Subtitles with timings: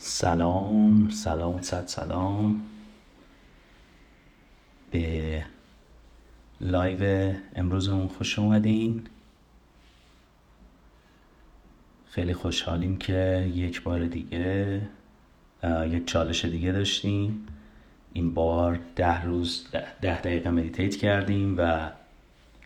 [0.00, 2.62] سلام سلام صد سلام.
[4.90, 5.44] به
[6.60, 9.02] لایو امروزمون خوش اومدین.
[12.10, 14.80] خیلی خوشحالیم که یک بار دیگه
[15.64, 17.46] یک چالش دیگه داشتیم.
[18.12, 19.66] این بار ده روز
[20.00, 21.90] ده دقیقه meditate کردیم و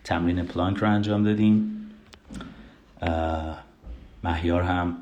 [0.03, 1.89] تمرین پلانک رو انجام دادیم.
[4.23, 4.97] مهیار هم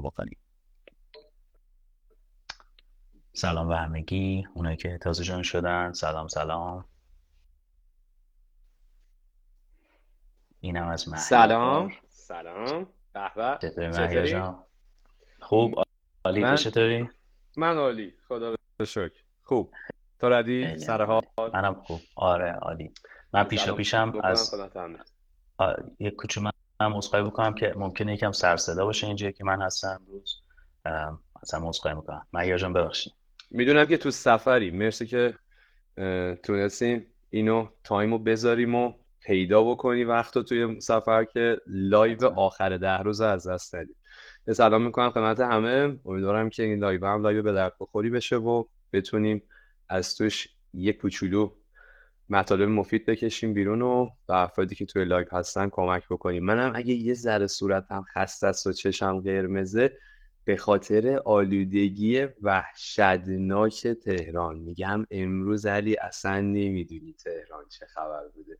[0.00, 0.24] به ما
[3.32, 5.92] سلام به همگی اونایی که تازه جان شدن.
[5.92, 6.84] سلام سلام.
[10.60, 11.22] اینم از مهیار.
[11.22, 11.92] سلام.
[12.08, 12.86] سلام.
[13.12, 14.64] به به چطوری مهیار جان؟
[15.40, 15.74] خوب.
[16.24, 16.40] عالی.
[16.40, 17.08] من- چطوری؟
[17.56, 18.14] من عالی.
[18.28, 19.22] خدا رو شکر.
[19.42, 19.74] خوب.
[20.18, 21.22] تو ردی؟ خیلی سر حال؟
[21.54, 22.00] منم خوب.
[22.16, 22.94] آره عالی.
[23.32, 24.54] من پیشا پیشم از.
[25.58, 29.62] آ، یک کوچولو من عذرخواهی بکنم که ممکنه یکم سر صدا باشه اینجا که من
[29.62, 30.42] هستم امروز.
[30.84, 32.26] ام، ازم عذرخواهی می‌کنم.
[32.32, 33.12] مهیار جان ببخشید.
[33.50, 34.70] می‌دونم که تو سفری.
[34.70, 35.34] مرسی که
[36.42, 42.76] تونستیم اینو time و بذاریم و پیدا بکنی وقت رو توی سفر که لایو آخر
[42.76, 43.96] ده روز از دست ندیم
[44.46, 45.98] یه سلام می‌کنم خدمت همه.
[46.04, 49.42] امیدوارم که این لایو هم لایو به درد بخوری بشه و بتونیم
[49.88, 51.50] از توش یک کوچولو
[52.30, 56.44] مطالب مفید بکشیم بیرون و به افرادی که توی لایو هستن کمک بکنیم.
[56.44, 59.92] منم اگه یه ذره صورتم خسته است و چشم قرمزه
[60.44, 68.56] به خاطر آلودگی وحشتناک تهران میگم امروز علی اصلا نمی‌دونی تهران چه خبر بوده.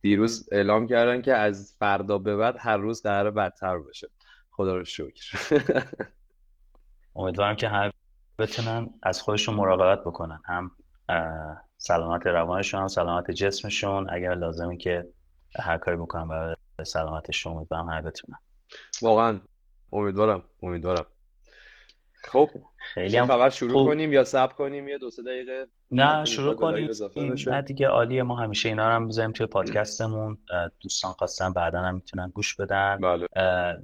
[0.00, 4.08] دیروز اعلام کردن که از فردا به بعد هر روز قرار بدتر باشه.
[4.50, 5.54] خدا رو شکر.
[7.16, 7.92] امیدوارم که همه
[8.38, 10.40] بتونن از خودشون مراقبت بکنن.
[10.44, 10.70] هم
[11.86, 14.06] سلامت روانشون هم سلامت جسمشون.
[14.10, 15.08] اگر لازمه که
[15.58, 18.38] هر کاری بکنن برای سلامتشون امیدوارم همه بتونن.
[19.02, 19.40] واقعا.
[19.92, 21.06] امیدوارم امیدوارم.
[22.24, 22.50] خب
[22.94, 23.86] خیلی هم خبر شروع خوب.
[23.86, 25.66] کنیم یا صبر کنیم؟ یه دو سه دقیقه.
[25.90, 26.90] نه شروع کنیم.
[27.46, 28.22] نه دیگه عالیه.
[28.22, 30.38] ما همیشه اینا رو هم توی پادکستمون.
[30.80, 32.98] دوستان خواستن بعدا هم می‌تونن گوش بدن.
[33.00, 33.28] بله.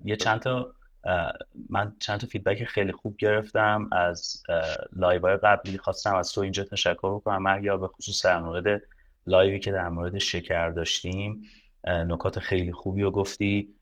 [0.04, 0.72] یه چند تا
[1.70, 4.42] من چند تا feedback خیلی خوب گرفتم از
[4.96, 5.78] live های قبلی.
[5.78, 8.82] خواستم از تو اینجا تشکر بکنم مهیار به خصوص در مورد
[9.26, 11.42] live ی که در مورد شکر داشتیم.
[11.86, 13.74] نکات خیلی خوبی رو گفتی.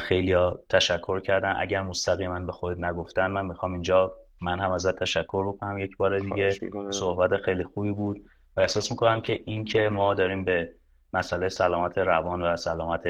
[0.00, 1.54] خیلی ها تشکر کردن.
[1.58, 6.18] اگر مستقیما به خودت نگفتن من می‌خوام اینجا من هم ازت تشکر بکنم یک بار
[6.18, 6.50] دیگه.
[6.90, 10.72] صحبت خیلی خوبی بود و احساس می‌کنم که این که ما داریم به
[11.12, 13.02] مسئله سلامت روان و سلامت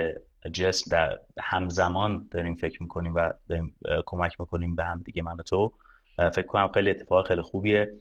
[0.53, 3.77] جسم در همزمان داریم فکر می‌کنیم و داریم
[4.07, 5.73] کمک می‌کنیم به هم دیگه من و تو.
[6.17, 7.93] فکر کنم خیلی اتفاق خیلی خوبیه.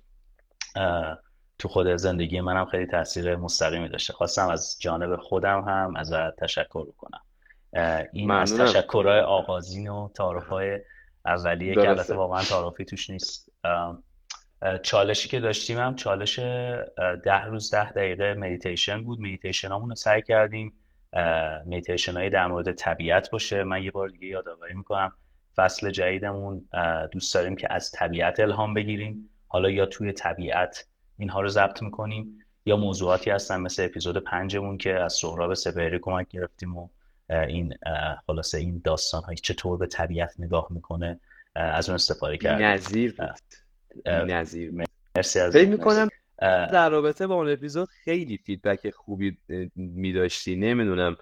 [1.60, 4.14] تو خود زندگی منم خیلی تاثیر مستقیمی داشته.
[4.14, 7.22] خواستم از جانب خودم هم ازت تشکر بکنم
[7.74, 8.72] اه، این از ممنونم.
[8.72, 10.80] تشکرهای آغازین و تعارفهای
[11.26, 11.90] اولیه که.
[11.90, 13.52] البته واقعا تعارفی توش نیست.
[14.84, 16.40] چالشی که داشتیم هم چالش
[17.24, 19.20] ده روز ده دقیقه مدیتیشن بود.
[19.20, 20.74] مدیتیشن رو سعی کردیم.
[21.66, 23.64] مدیتیشن هایی در مورد طبیعت باشه.
[23.64, 25.12] من یه بار دیگه یادآوری می‌کنم
[25.56, 26.70] فصل جدیدمون
[27.12, 29.30] دوست داریم که از طبیعت الهام بگیریم.
[29.48, 30.88] حالا یا توی طبیعت
[31.18, 36.28] اینها رو ضبط می‌کنیم یا موضوعاتی هستن مثل اپیزود پنجمون که از سهراب سپهری کمک
[36.28, 36.90] گرفتیم و
[37.30, 37.74] این
[38.28, 41.20] خلاصه این داستان هایی چطور به طبیعت نگاه می‌کنه
[41.56, 42.66] از اون استفاده کردیم.
[42.66, 43.40] بی‌نظیر بود.
[44.06, 44.72] بی‌نظیر.
[45.16, 46.10] مرسی از فکر می‌کنم
[46.42, 49.38] در رابطه با اون اپیزود خیلی feedback خوبی
[49.76, 50.56] میداشتی.
[50.56, 51.18] نمی‌دونم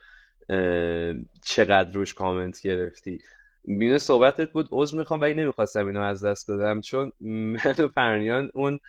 [1.41, 3.19] چقدر روش کامنت گرفتی.
[3.63, 6.81] میون صحبتت بود عذر می‌خوام ولی نمی‌خواستم اینو از دست بدم.
[6.81, 8.79] چون من و پرنیان اون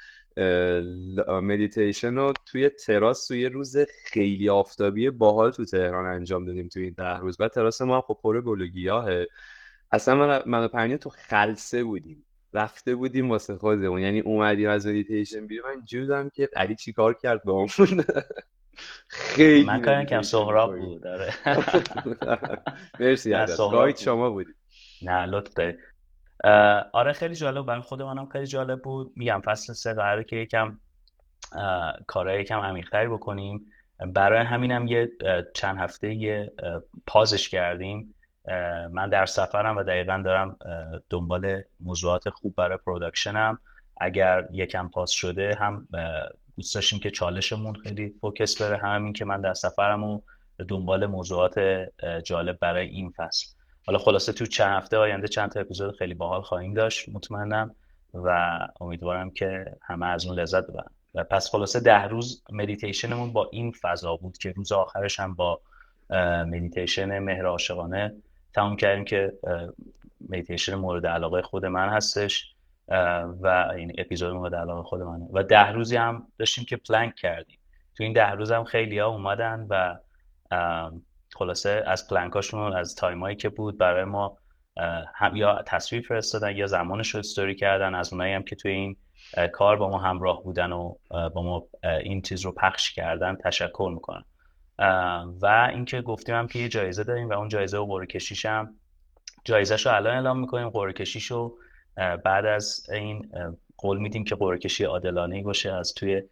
[1.28, 6.94] مدیتیشن رو توی تراس توی روز خیلی آفتابی باحال تو تهران انجام دادیم توی این
[6.98, 7.36] ده روز.
[7.36, 9.26] بعد تراس ما هم خب پر گل و گیاهه.
[9.92, 12.24] اصلا من, من و پرنیان تو خلسه بودیم.
[12.54, 14.00] رفته بودیم واسه خودمون.
[14.00, 15.74] یعنی اومدیم از مدیتیشن بیرون.
[15.74, 17.68] من بودم که علی چی کار کرد با اون؟
[19.08, 20.78] خیلی من کارم کم سهراب.
[20.78, 21.06] بود.
[21.06, 21.34] آره.
[23.00, 24.04] مرسی سهراب گاید بود.
[24.04, 24.50] شما بودی.
[25.02, 25.76] نه لطف داری
[26.92, 27.66] آره خیلی جالب.
[27.66, 29.12] برای خود منم خیلی جالب بود.
[29.16, 30.78] میگم فصل سه قراره که یکم
[32.06, 33.66] کارهای یکم عمیق‌تری بکنیم.
[34.06, 35.12] برای همینم یه
[35.54, 36.52] چند هفته یه
[37.06, 38.13] pause ش کردیم.
[38.90, 40.56] من در سفرم و دقیقا دارم
[41.10, 43.58] دنبال موضوعات خوب برای production م.
[44.00, 45.88] اگر یکم pause شده هم
[46.56, 48.76] دوست داشتیم که چالشمون خیلی focus بره.
[48.76, 50.20] هم این که من در سفرم و
[50.68, 51.58] دنبال موضوعات
[52.24, 53.46] جالب برای این فصل.
[53.86, 57.08] حالا خلاصه تو چند هفته آینده چند تا اپیزود خیلی باحال خواهیم داشت.
[57.08, 57.74] مطمئنم
[58.14, 60.90] و امیدوارم که همه از اون لذت ببرن.
[61.14, 65.60] و پس خلاصه ده روز مدیتیشنمون با این فضا بود که روز آخرش هم با
[66.46, 68.14] مدیتیشن مهر عاشقانه
[68.54, 69.32] تموم کردیم که
[70.20, 72.54] میتیشن مورد علاقه خود من هستش
[73.42, 75.28] و این اپیزود مورد علاقه خود منه.
[75.32, 77.58] و ده روزی هم داشتیم که پلنک کردیم.
[77.96, 79.96] تو این ده روز هم خیلی ها اومدن و
[81.34, 84.38] خلاصه از پلنکاشون از time ایی که بود برای ما
[85.14, 88.96] هم یا تصویر فرستادن یا زمانش رو استوری کردن از اونایی هم که توی این
[89.52, 91.66] کار با ما همراه بودن و با ما
[92.00, 94.24] این چیز رو پخش کردن تشکر می‌کنم.
[95.42, 98.74] و اینکه گفتیم هم که یه جایزه داریم و اون جایزه و قرعه کشیش هم
[99.48, 101.58] رو الان اعلام می‌کنیم قرعه کشیش رو
[102.24, 103.32] بعد از این
[103.76, 106.22] قول میدیم که قرعه کشی عادلانه باشه از توی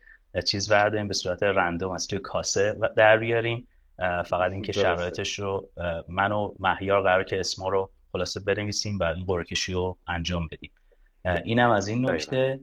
[0.46, 3.68] چیز ورداریم به صورت رندوم از توی کاسه در بیاریم.
[4.26, 5.68] فقط اینکه شرایطش رو
[6.08, 10.70] من و مهیار قرار که اسما رو خلاصه بنویسیم و این قرعه رو انجام بدیم.
[11.44, 12.60] اینم از این نکته.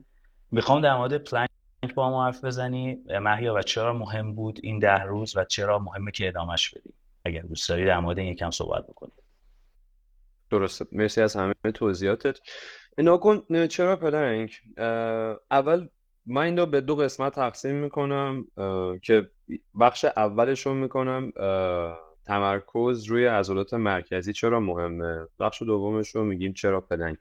[0.50, 1.50] می‌خوام در مورد پلنک
[1.94, 6.10] با ما حرف بزنی؟ مهیار و چرا مهم بود این ده روز و چرا مهمه
[6.10, 6.94] که ادامش بدیم؟
[7.24, 9.12] اگر دوست داری در مورد این یکم صحبت بکنیم.
[10.50, 10.86] درسته.
[10.92, 12.38] مرسی از همه توضیحاتت.
[12.98, 14.60] ناکن چرا پلنک
[15.50, 15.88] اول
[16.26, 18.44] من این رو به دو قسمت تقسیم می‌کنم
[19.02, 19.30] که
[19.80, 21.32] بخش اولش رو می‌کنم
[22.26, 25.26] تمرکز روی عضلات مرکزی چرا مهمه.
[25.38, 27.18] بخش دومش رو میگیم چرا پلنک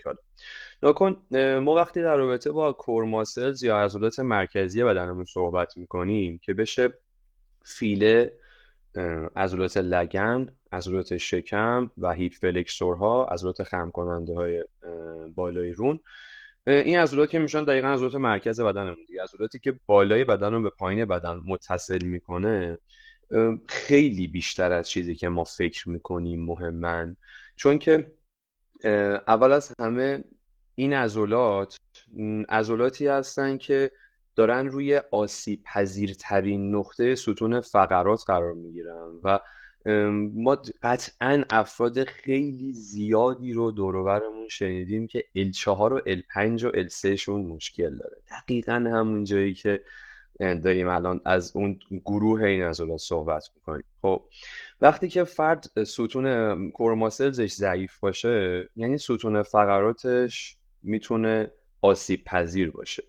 [0.84, 1.22] نکن
[1.60, 6.94] ما وقتی در رابطه با کورماسلز یا عضلات مرکزی بدنمون صحبت می‌کنیم که بشه
[7.66, 8.34] فیله
[9.36, 14.64] عضلات لگن عضلات شکم و هیپ فلکسورها عضلات خم کننده های
[15.36, 16.00] بالای رون
[16.68, 19.24] این عضلات که میشن دقیقا عضلات مرکز بدنمون دیگه.
[19.24, 22.78] عضلاتی که بالای بدن رو به پایین بدن متصل می‌کنه
[23.68, 27.18] خیلی بیشتر از چیزی که ما فکر می‌کنیم مهمن.
[27.56, 28.12] چون که
[29.28, 30.24] اول از همه
[30.80, 31.78] این عضلات
[32.50, 33.92] عضلاتی هستن که
[34.36, 39.40] دارن روی آسیب پذیرترین نقطه ستون فقرات قرار می‌گیرن و
[40.34, 47.42] ما قطعا افراد خیلی زیادی رو دوروبرمون شنیدیم که L4 و L5 و L3 شون
[47.42, 48.18] مشکل داره.
[48.32, 49.84] دقیقا همون جایی که
[50.40, 53.86] داریم الان از اون گروه این عضلات صحبت می‌کنیم.
[54.02, 54.24] خب
[54.82, 63.04] وقتی که فرد ستون کورماسلزش ضعیف باشه یعنی ستون فقراتش می‌تونه آسیب پذیر باشه.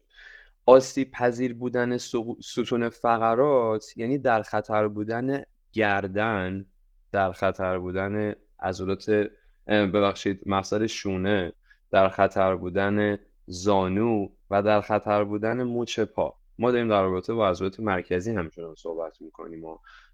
[0.67, 1.97] آسیب پذیر بودن
[2.41, 6.67] ستون فقرات یعنی در خطر بودن گردن
[7.13, 9.31] در خطر بودن عضلات
[9.67, 11.53] ببخشید مفصل شونه
[11.91, 16.35] در خطر بودن زانو و در خطر بودن مچ پا.
[16.59, 19.65] ما داریم در رابطه با عضلات مرکزی همچنان صحبت می‌کنیم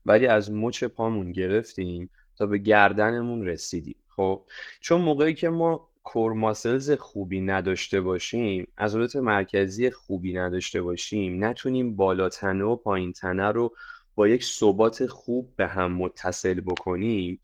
[0.07, 3.97] ولی از مچ پامون گرفتیم تا به گردنمون رسیدیم.
[4.09, 4.43] خب
[4.81, 12.65] چون موقعی که ما کورماسلز خوبی نداشته باشیم عضلات مرکزی خوبی نداشته باشیم نتونیم بالاتنه
[12.65, 13.77] و پایین تنه رو
[14.15, 17.41] با یک ثبات خوب به هم متصل بکنیم.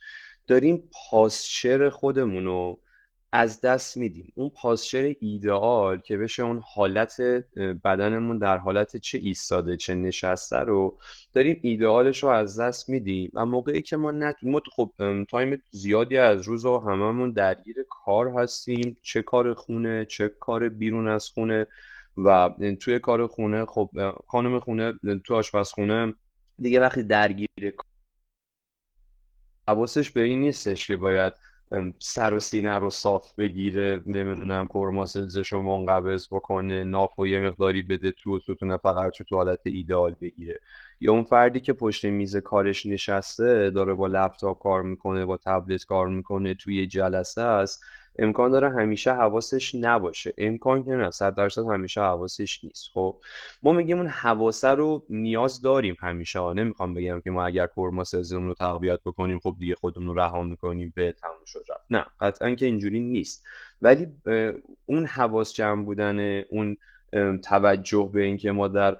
[0.46, 2.80] داریم پاسچر خودمون رو
[3.32, 4.32] از دست میدیم.
[4.34, 7.20] اون پاسچر ایدئال که بشه اون حالت
[7.84, 13.30] بدنمون در حالت چه ایستاده چه نشسته داریم ایدئالش رو از دست میدیم.
[13.34, 14.36] و موقعی که ما نت...
[14.42, 14.92] ما خب
[15.28, 18.96] time زیادی از روز و هممون درگیر کار هستیم.
[19.02, 21.66] چه کار خونه چه کار بیرون از خونه.
[22.16, 22.50] و
[22.80, 23.90] توی کار خونه خب
[24.26, 24.92] خانم خونه
[25.24, 26.14] تو آشپزخونه
[26.58, 27.74] دیگه وقتی درگیر
[29.68, 31.32] حواسش به این نیستش که باید
[31.98, 37.26] سر و سینه رو صاف بگیره نمی‌دونم core muscles ش رو منقبض بکنه ناف و
[37.26, 40.60] یه مقداری بده تو ستون فقراتو حالت ایدئال بگیره.
[41.00, 45.84] یا اون فردی که پشت میز کارش نشسته داره با لپتاپ کار می‌کنه با تبلت
[45.84, 47.84] کار می‌کنه توی جلسه است.
[48.18, 50.34] امکان داره همیشه حواسش نباشه.
[50.38, 52.90] امکان که نه صد درصد همیشه حواسش نیست.
[52.94, 53.16] خب
[53.62, 56.38] ما میگیم اون حواسه رو نیاز داریم همیشه.
[56.38, 60.14] ها نمی‌خوام بگم که ما اگر کرما سزمون رو تقویت بکنیم خب دیگه خودمون رو
[60.14, 63.44] رها می‌کنیم به تموم شد نه قطعا که اینجوری نیست.
[63.82, 64.06] ولی
[64.86, 66.76] اون حواس جمع بودن اون
[67.42, 68.96] توجه به اینکه ما در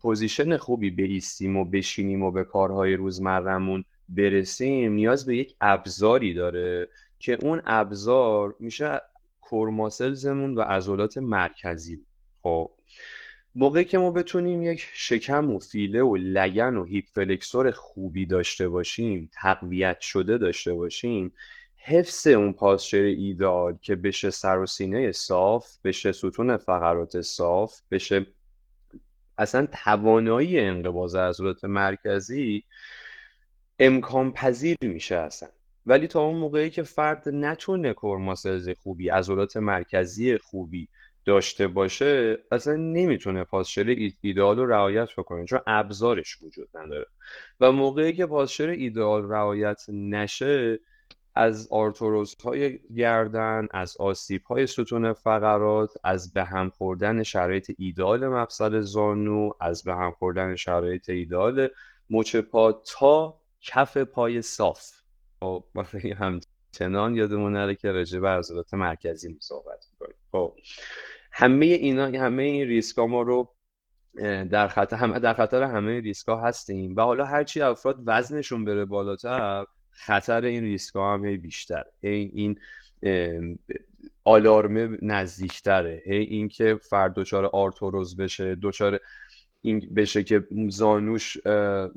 [0.00, 6.88] position خوبی بیستیم و بشینیم و به کارهای روزمرمون برسیم نیاز به یک ابزاری داره.
[7.18, 9.00] که اون ابزار میشه
[9.40, 12.00] core muscles مون و عضلات مرکزی.
[12.42, 12.70] خب
[13.54, 18.68] موقعی که ما بتونیم یک شکم و فیله و لگن و hip flexor خوبی داشته
[18.68, 21.32] باشیم تقویت شده داشته باشیم
[21.76, 28.26] حفظ اون posture ایده‌آل که بشه سر و سینه صاف بشه ستون فقرات صاف بشه
[29.38, 32.64] اصلا توانایی انقباض عضلات مرکزی
[33.78, 35.48] امکان پذیر میشه اصلا.
[35.86, 40.88] ولی تا اون موقعی که فرد نتونه کرماسلز خوبی عضلات مرکزی خوبی
[41.24, 47.06] داشته باشه اصلا نمی‌تونه پاسچر ایدئال رو رعایت بکنه چون ابزارش وجود نداره.
[47.60, 50.78] و موقعی که پاسچر ایدئال رعایت نشه
[51.34, 58.28] از آرتروز های گردن از آسیب های ستون فقرات از به هم خوردن شرایط ایدال
[58.28, 61.68] مفصل زانو از به هم خوردن شرایط ایدال
[62.10, 64.95] مچ پا تا کف پای صاف.
[65.46, 65.64] خب
[66.18, 70.16] همچنان یادمون نره که راجع به عضلات مرکزی صحبت می‌کنیم.
[70.32, 70.56] خب
[71.32, 73.54] همه اینا همه این ریسک ما رو
[74.50, 78.84] در خطر همه در خطر همه ریسک ها هستیم و حالا هرچی افراد وزنشون بره
[78.84, 82.58] بالاتر خطر این ریسک ها هم بیشتر هی این
[84.24, 86.02] آلارمه نزدیکتره.
[86.06, 89.00] هی این که فرد دچار آرتوروز بشه دچار
[89.62, 91.36] این بشه که زانوش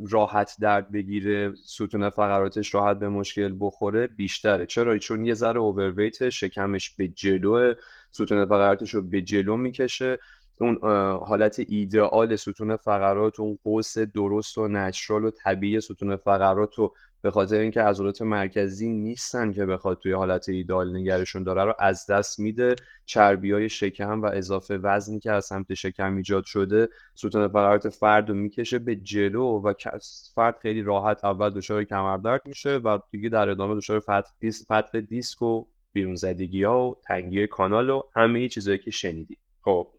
[0.10, 4.66] راحت درد بگیره ستون فقراتش راحت به مشکل بخوره بیشتره.
[4.66, 7.74] چرا؟ چون یه ذره اوورویت شکمش به جلو
[8.12, 10.20] ستون فقراتش رو به جلو می‌کشه.
[10.62, 10.80] اون
[11.26, 17.32] حالت ایدئال ستون فقرات اون قوس درست و نچرال و طبیعی ستون فقرات رو به
[17.32, 22.40] خاطر اینکه عضلات مرکزی نیستن که بخواد توی حالت ایدال نگرشون داره رو از دست
[22.40, 22.76] میده.
[23.06, 28.30] چربی های شکم و اضافه وزنی که از سمت شکم ایجاد شده ستون فقرات فرد
[28.30, 29.74] رو می‌کشه به جلو و
[30.36, 35.66] فرد خیلی راحت اول دچار کمردرد میشه و دیگه در ادامه دچار فتق دیسک و
[35.94, 39.99] بیرون زدگی ها و تنگی کانال و همه چیزهایی که شنیدی خب.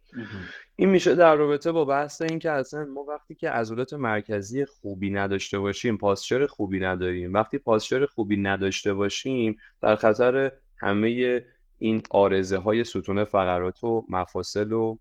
[0.77, 5.11] این میشه در رابطه با بحث این که اصلا ما وقتی که عضلات مرکزی خوبی
[5.11, 7.35] نداشته باشیم پاسچر خوبی نداریم.
[7.35, 11.43] وقتی پاسچر خوبی نداشته باشیم در خطر همه
[11.79, 14.99] این آرزه های ستون فقرات و مفاصل و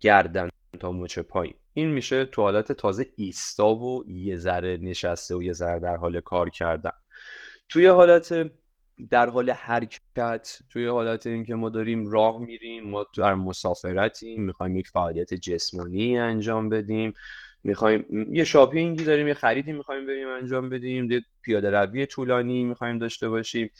[0.00, 0.48] گردن
[0.80, 5.52] تا مچ پایین این میشه تو حالت تازه ایستا و یه ذره nesheste و یه
[5.52, 6.90] ذره در حال کار کردن.
[7.68, 8.50] توی حالت
[9.10, 14.88] در حال حرکت توی حالت اینکه ما داریم راه میریم ما در مسافرتیم می‌خوایم یک
[14.88, 17.14] فعالیت جسمانی انجام بدیم
[17.64, 22.98] می‌خوایم یه شاپینگی داریم یه خریدی می‌خوایم بریم انجام بدیم یه پیاده روی طولانی می‌خوایم
[22.98, 23.70] داشته باشیم.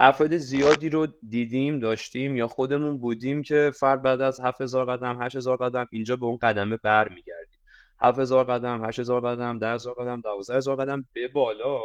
[0.00, 5.56] افراد زیادی رو دیدیم داشتیم یا خودمون بودیم که فرد بعد از 7000 قدم 8000
[5.56, 7.60] قدم اینجا به اون قدمه برمیگردیم.
[8.00, 11.80] 7000 قدم 8000 قدم 10000 قدم 12000 قدم به بالا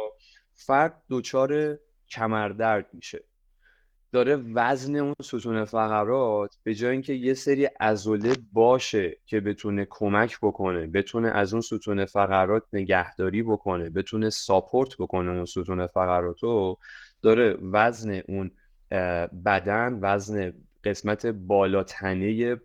[0.54, 1.78] فرد دچار
[2.08, 3.24] کمردرد میشه.
[4.12, 10.38] داره وزن اون ستون فقرات به جای اینکه یه سری عضله باشه که بتونه کمک
[10.42, 16.78] بکنه بتونه از اون ستون فقرات نگهداری بکنه بتونه ساپورت بکنه اون ستون فقراتو
[17.22, 18.50] داره وزن اون
[19.44, 20.52] بدن وزن
[20.84, 22.56] قسمت بالاتنه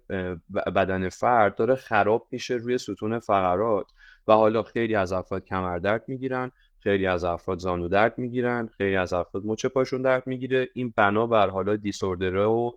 [0.75, 3.85] بدن فرد داره خراب میشه روی ستون فقرات.
[4.27, 6.51] و حالا خیلی از افراد کمردرد می‌گیرن
[6.83, 10.69] خیلی از افراد زانو درد می‌گیرن خیلی از افراد مچ پاشون درد می‌گیره.
[10.73, 12.71] این بنا بر حالا دیسوردره و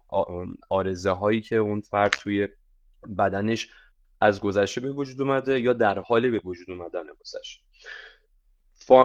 [0.68, 2.48] آرزه هایی که اون فرد توی
[3.18, 3.68] بدنش
[4.20, 7.60] از گذشته به وجود اومده یا در حال به وجود اومدن واسش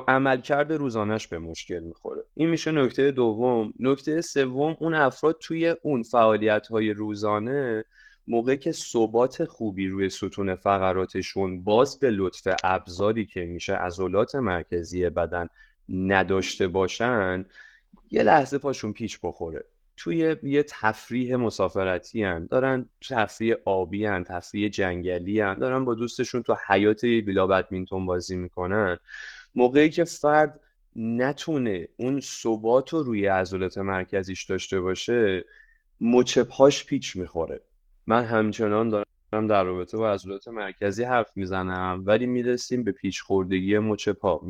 [0.08, 2.24] عملکرد روزانش به مشکل می‌خوره.
[2.34, 3.74] این میشه نکته دوم.
[3.80, 7.86] نکته سوم اون افراد توی اون فعالیت های روزانه
[8.28, 15.10] موقع که ثبات خوبی روی ستون فقراتشون باز به لطف ابزاری که میشه عضلات مرکزی
[15.10, 15.48] بدن
[15.90, 17.46] نداشته باشن
[18.12, 19.66] یه لحظه پاشون پیچ بخوره
[19.98, 22.46] توی یه تفریح مسافرتی هن.
[22.46, 24.24] دارن تفریح آبی هن.
[24.24, 25.60] تفریح جنگلی هن.
[25.60, 28.98] دارن با دوستشون تو حیات بیلا بدمینتون بازی می‌کنن
[29.56, 30.60] موقعی که فرد
[30.96, 35.46] نتونه اون ثبات رو روی عضلات مرکزیش داشته باشه
[36.02, 37.62] مچ پاش پیچ می‌خوره
[38.12, 43.80] من همچنان دارم در رابطه با عضلات مرکزی حرف می‌زنم ولی می‌رسیم به پیچ خوردگی
[43.80, 44.42] مچ پا.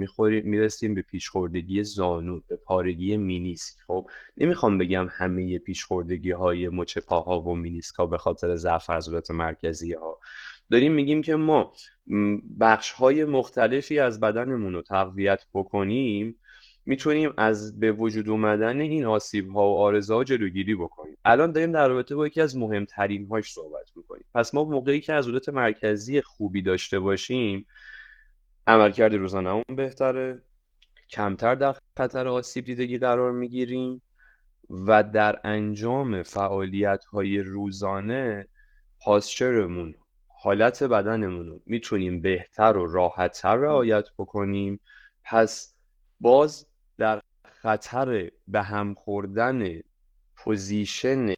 [0.44, 3.76] می‌رسیم به پیچ خوردگی زانو به پارگی مینیسک.
[3.88, 8.90] خب نمی‌خوام بگم همه پیچ خوردگی های مچ پاها و مینیسک ها به خاطر ضعف
[8.90, 10.20] عضلات مرکزی ها
[10.72, 11.74] داریم میگیم که ما
[12.60, 16.36] بخش های مختلفی از بدنمون رو تقویت بکنیم.
[16.92, 21.18] می‌تونیم از به وجود اومدن این آسیب ها و آرزه ها جلوگیری بکنیم.
[21.26, 24.26] الان داریم در رابطه با یکی از مهمترین هاش صحبت می‌کنیم.
[24.36, 27.66] پس ما موقعی که عضلات مرکزی خوبی داشته باشیم
[28.68, 30.42] عملکرد روزانه بهتره
[31.10, 34.02] کمتر در خطر آسیب دیدگی قرار می‌گیریم
[34.70, 38.48] و در انجام فعالیت های روزانه
[39.02, 39.96] posture مون
[40.28, 44.80] حالت بدنمون رو می‌تونیم بهتر و راحتتر رعایت بکنیم.
[45.24, 45.76] پس
[46.20, 46.71] باز
[47.02, 49.80] در خطر به هم خوردن
[50.36, 51.34] position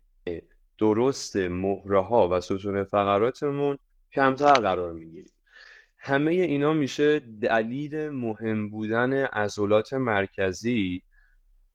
[0.77, 3.77] درست مهره ها و ستون فقراتمون
[4.13, 5.31] کمتر قرار می‌گیریم.
[5.97, 11.01] همه اینا میشه دلیل مهم بودن عضلات مرکزی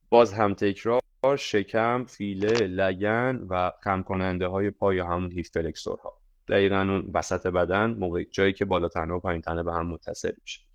[0.08, 1.02] باز هم تکرار
[1.38, 6.20] شکم فیله لگن و خم کننده های پای همون هیف فلکسورها.
[6.48, 10.32] دقیقا اون وسط بدن موقع جایی که بالا تنه و پایین تنه به هم متصل
[10.42, 10.67] میشه.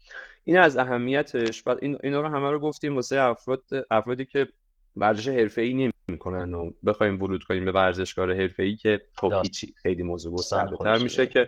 [0.43, 1.63] این از اهمیتش.
[1.63, 4.47] بعد این اینا رو همه رو گفتیم واسه افراد افرادی که
[4.95, 9.33] ورزش حرفه‌ای نمی‌کنن و بخوایم ورود کنیم به ورزشکار حرفه‌ای که خب
[9.81, 11.47] خیلی موضوع گسترده‌تر میشه که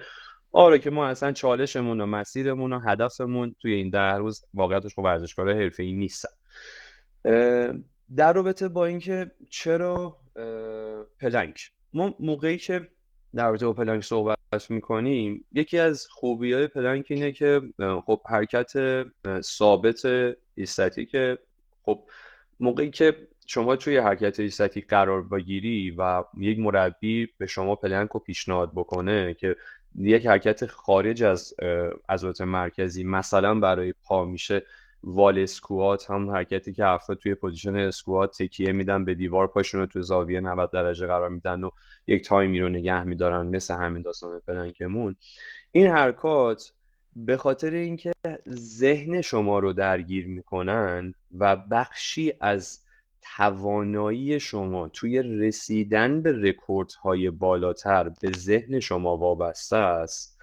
[0.51, 5.03] آره که ما اصلا چالشمون و مسیرمون و هدفمون توی این ده روز واقعیتش خب
[5.03, 6.29] ورزشکار حرفه‌ای نیستن.
[8.15, 10.17] در رابطه با اینکه چرا
[11.19, 12.87] پلنک ما موقعی که
[13.35, 14.37] در رابطه با پلنک صحبت
[14.69, 17.61] می‌کنیم یکی از خوبی های پلنک اینه که
[18.05, 18.73] خب حرکت
[19.41, 20.01] ثابت
[21.11, 21.37] که
[21.83, 22.03] خب
[22.59, 28.19] موقعی که شما توی حرکت ایستاتی قرار بگیری و یک مربی به شما پلنک رو
[28.19, 29.55] پیشنهاد بکنه که
[29.95, 31.53] یک حرکت خارج از
[32.09, 34.65] عضلات مرکزی مثلا برای پا میشه
[35.05, 39.87] wall squat هم حرکتی که افراد توی position squat تکیه میدن به دیوار پاشون رو
[39.87, 41.69] توی زاویه 90 درجه قرار میدن و
[42.07, 45.15] یک time ی رو نگه میدارن مثل همین داستان پلنکمون
[45.71, 46.73] این حرکات
[47.15, 48.11] به خاطر اینکه
[48.49, 52.79] ذهن شما رو درگیر می‌کنن و بخشی از
[53.37, 60.41] توانایی شما توی رسیدن به رکوردهای بالاتر به ذهن شما وابسته است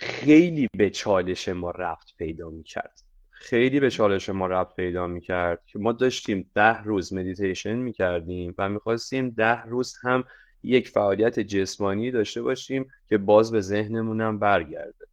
[0.00, 3.02] خیلی به چالش ما ربط پیدا می‌کرد.
[3.42, 8.68] خیلی به چالش ما ربط پیدا می‌کرد که ما داشتیم ده روز مدیتیشن می‌کردیم و
[8.68, 10.24] می‌خواستیم ده روز هم
[10.62, 15.06] یک فعالیت جسمانی داشته باشیم که باز به ذهنمون برگرده.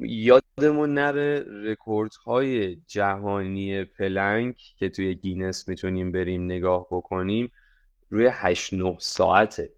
[0.00, 7.52] یادمون نره رکوردهای جهانی پلنک که توی گینس می‌تونیم بریم نگاه بکنیم
[8.10, 9.72] روی 8 9 ساعته.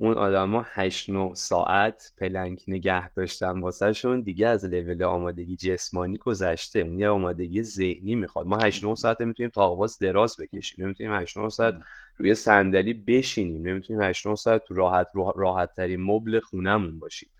[0.00, 6.78] اون آدما 8 9 ساعت پلنک نگه داشتن واسهشون دیگه از لول آمادگی جسمانی گذشته.
[6.80, 8.46] اون یه آمادگی ذهنی می‌خواد.
[8.46, 10.84] ما 8 9 ساعت می‌تونیم طاق‌باز دراز بکشیم.
[10.84, 11.74] نمی‌تونیم 8 9 ساعت
[12.16, 13.66] روی صندلی بشینیم.
[13.68, 17.30] نمی‌تونیم 8 9 ساعت تو راحت راحت ترین مبل خونمون باشیم.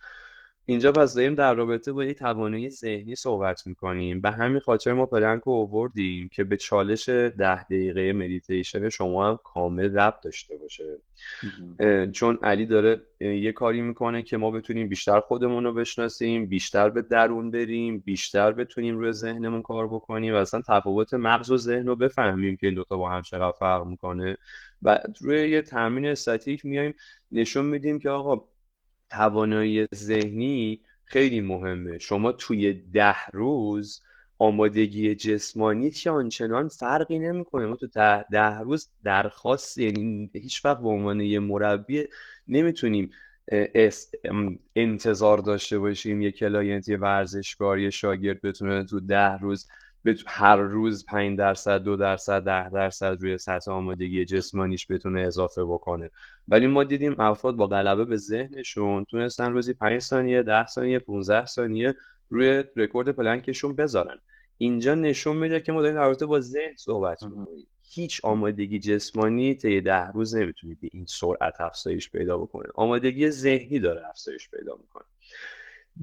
[0.66, 4.20] اینجا پس داریم در رابطه با یک توانایی ذهنی صحبت می‌کنیم.
[4.20, 9.38] به همین خاطر ما پلنک رو آوردیم که به چالش ده دقیقه مدیتیشن شما هم
[9.44, 10.98] کامل ربط داشته باشه.
[12.12, 17.02] چون علی داره یه کاری می‌کنه که ما بتونیم بیشتر خودمون رو بشناسیم بیشتر به
[17.02, 21.96] درون بریم بیشتر بتونیم روی ذهنمون کار بکنیم و اصلا تفاوت مغز و ذهن رو
[21.96, 24.36] بفهمیم که این دوتا با هم چقدر فرق می‌کنه.
[24.82, 26.94] و روی یه تمرین استاتیک میایم
[27.32, 28.44] نشون میدیم که آقا
[29.10, 31.98] توانایی ذهنی خیلی مهمه.
[31.98, 34.02] شما توی ده روز
[34.38, 40.78] آمادگی جسمانی که آنچنان فرقی نمی‌کنه؟ ما تو ده, ده روز درخواست یعنی هیچ وقت
[40.78, 42.04] به عنوان یه مربی
[42.48, 43.10] نمی‌تونیم
[44.76, 49.68] انتظار داشته باشیم یه client یه ورزشکار یه شاگرد بتونه تو ده روز
[50.26, 56.10] هر روز 5 درصد دو درصد ده درصد روی سطح آمادگی جسمانیش بتونه اضافه بکنه.
[56.48, 61.46] ولی ما دیدیم افراد با غلبه به ذهنشون تونستن روزی 5 ثانیه 10 ثانیه 15
[61.46, 61.94] ثانیه
[62.30, 64.18] روی رکورد پلنکشون بذارن.
[64.58, 67.66] اینجا نشون میده که ما داریم در با ذهن صحبت می‌کنیم.
[67.92, 72.68] هیچ آمادگی جسمانی طی ده روز نمی‌تونید به این سرعت افزایش پیدا بکنه.
[72.74, 75.04] آمادگی ذهنی داره افزایش پیدا می‌کنه.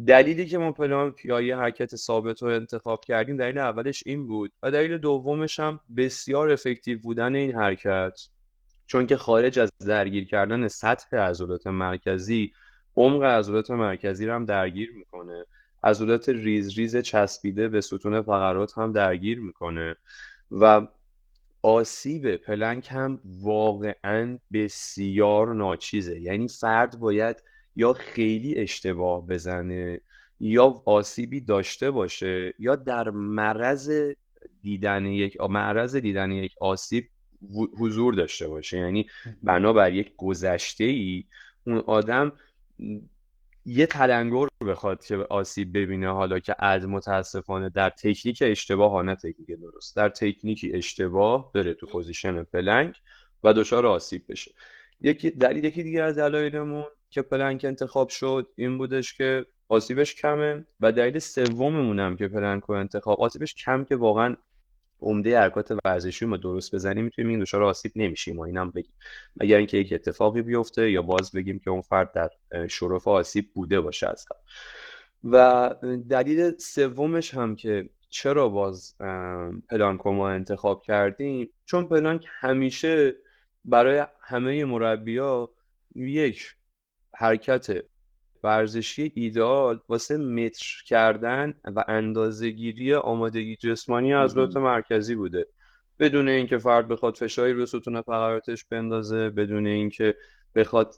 [0.07, 4.71] دلیلی که ما پلان پیایی حرکت ثابت رو انتخاب کردیم دلیل اولش این بود و
[4.71, 8.19] دلیل دومش هم بسیار effective بودن این حرکت.
[8.87, 12.53] چون که خارج از درگیر کردن سطح عضلات مرکزی
[12.95, 15.45] عمق عضلات مرکزی رو هم درگیر می‌کنه.
[15.83, 19.95] عضلات ریز ریز چسبیده به ستون فقرات هم درگیر می‌کنه.
[20.51, 20.87] و
[21.61, 26.21] آسیب پلنک هم واقعا بسیار ناچیزه.
[26.21, 27.43] یعنی فرد باید
[27.77, 30.01] یا خیلی اشتباه بزنه
[30.39, 33.91] یا آسیبی داشته باشه یا در معرض
[34.61, 37.09] دیدن یک معرض دیدن یک آسیب
[37.79, 38.77] حضور داشته باشه.
[38.77, 39.09] یعنی
[39.43, 41.23] بنابر یک گذشته ای
[41.67, 42.31] اون آدم
[43.65, 49.15] یه تلنگر بخواد که آسیب ببینه حالا که از متاسفانه در تکنیک اشتباه ها نه
[49.15, 52.93] تکنیک درست در تکنیکی اشتباه بره تو position plank
[53.43, 54.51] و دچار آسیب بشه.
[55.01, 60.65] یکی دلیل یکی دیگه از دلایلمون که پلنک انتخاب شد این بودش که آسیبش کمه
[60.79, 64.35] و دلیل سوممون هم که پلنک انتخاب آسیبش کم که واقعا
[65.01, 68.93] عمده حرکات ورزشی ما درست بزنیم می‌تونیم این دچار آسیب نمیشیم و اینم بگیم.
[69.41, 72.29] مگر اینکه یک اتفاقی بیفته یا باز بگیم که اون فرد در
[72.67, 74.25] شرف آسیب بوده باشه از
[75.23, 75.75] و
[76.09, 78.97] دلیل سومش هم که چرا باز
[79.69, 83.15] پلانکو ما انتخاب کردیم؟ چون پلانک همیشه
[83.65, 85.49] برای همه مربیا
[85.95, 86.55] یک
[87.19, 87.67] حرکت
[88.43, 95.47] ورزشی ایدئال واسه متر کردن و اندازهگیری آمادگی جسمانی از لوت مرکزی بوده.
[95.99, 100.15] بدون اینکه فرد بخواد فشاری رو ستون فقراتش بندازه بدون اینکه
[100.55, 100.95] بخواد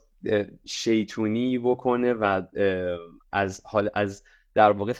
[0.64, 2.42] شیطونی بکنه و
[3.32, 4.22] از حال از
[4.54, 4.92] در واقع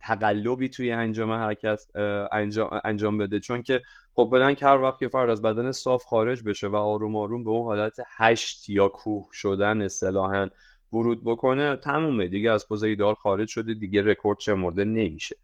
[0.00, 1.96] تقلبی توی انجام حرکت
[2.32, 3.40] انجام, انجام بده.
[3.40, 3.82] چون که
[4.14, 7.44] خب بدن که هر وقت که فرد از بدن صاف خارج بشه و آروم آروم
[7.44, 10.48] به اون حالت هشت یا کوه شدن اصطلاحا
[10.92, 12.28] ورود بکنه تمومه.
[12.28, 15.36] دیگه از pose ایده‌آل خارج شده دیگه رکورد شمرده نمیشه.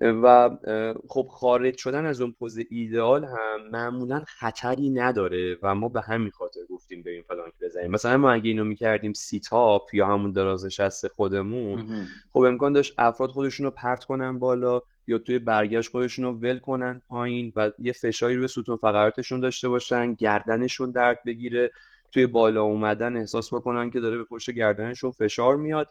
[0.00, 0.50] و
[1.08, 6.30] خب خارج شدن از اون pose ایدئال هم معمولا خطری نداره و ما به همین
[6.30, 7.90] خاطر گفتیم بریم فلانک بزنیم.
[7.90, 13.30] مثلا ما اگه اینو می‌کردیم sit-up یا همون دراز نشست خودمون خب امکان داشت افراد
[13.30, 17.92] خودشون رو پرت کنن بالا یا توی برگشت خودشون رو ول کنن پایین و یه
[17.92, 21.70] فشاری روی ستون فقراتشون داشته باشن گردنشون درد بگیره
[22.12, 25.88] توی بالا اومدن احساس بکنن که داره به پشت گردنشون فشار میاد.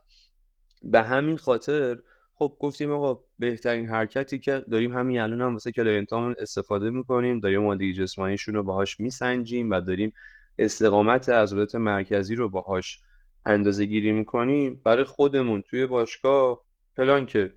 [0.83, 1.97] به همین خاطر
[2.35, 7.39] خب گفتیم آقا بهترین حرکتی که داریم همین الان هم واسه client امون استفاده می‌کنیم
[7.39, 10.13] داریم آمادگی جسمانیشون رو باهاش میسنجیم و داریم
[10.59, 12.99] استقامت عضلات مرکزی رو باهاش
[13.45, 14.81] اندازه گیری می‌کنیم.
[14.83, 16.61] برای خودمون توی باشگاه
[16.97, 17.56] پلان که خب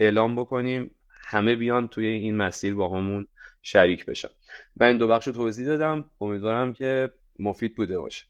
[0.00, 3.26] اعلام بکنیم همه بیان توی این مسیر با همون
[3.62, 4.28] شریک بشن.
[4.76, 6.04] من این دو بخش توضیح دادم.
[6.20, 8.24] امیدوارم که مفید بوده باشه.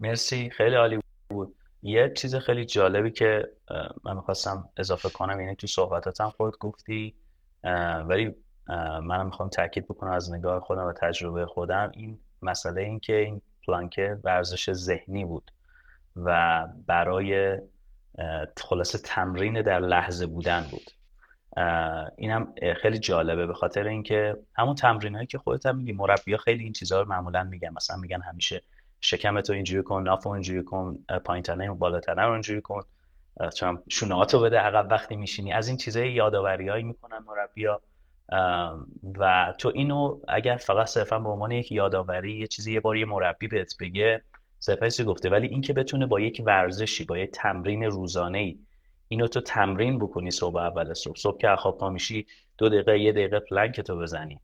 [0.00, 0.50] مرسی.
[0.50, 0.98] خیلی عالی
[1.30, 1.54] بود.
[1.82, 3.50] یه چیز خیلی جالبی که
[4.04, 7.14] من می‌خواستم اضافه کنم یعنی تو صحبتاتم خود گفتی
[8.08, 8.34] ولی
[9.02, 11.90] منم می‌خوام تاکید بکنم از نگاه خودم و تجربه خودم.
[11.94, 15.50] این مسئله این که این پلانکه ورزش ذهنی بود
[16.16, 17.58] و برای
[18.56, 20.90] خلاصه تمرین در لحظه بودن بود.
[22.16, 26.36] این هم خیلی جالبه به خاطر اینکه همون تمرین هایی که خودت هم میگی مربی
[26.36, 27.68] خیلی این چیزها رو معمولا میگن.
[27.76, 28.62] مثلا میگن همیشه
[29.00, 32.82] شکمتو اینجوری کن نافو اینجوری کن پایین تنه بالاتنه رو اینجوری کن.
[33.56, 35.52] چون شونهاتو بده عقب وقتی میشینی.
[35.52, 37.80] از این چیزای یادآوری هایی می‌کنن مربیا
[39.18, 43.04] و تو اینو اگر فقط صرفا به عنوان یک یادآوری یه چیزی یه بار یه
[43.04, 44.22] مربی بهت بگه
[44.58, 45.30] صرفا گفته.
[45.30, 48.58] ولی اینکه بتونه با یک ورزشی با یک تمرین روزانه ای
[49.08, 51.16] اینو تو تمرین بکنی صبح اول صبح.
[51.16, 52.26] صبح که خواب پا میشی
[52.58, 54.40] دو دقیقه یه دقیقه پلنک تو بزنی.